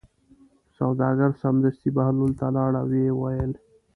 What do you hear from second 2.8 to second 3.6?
او ویې ویل.